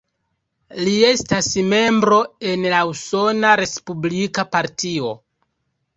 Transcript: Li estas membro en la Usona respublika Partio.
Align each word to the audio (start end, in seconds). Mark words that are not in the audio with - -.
Li 0.87 0.93
estas 1.09 1.49
membro 1.73 2.17
en 2.53 2.65
la 2.75 2.79
Usona 2.95 3.55
respublika 3.63 4.51
Partio. 4.57 5.17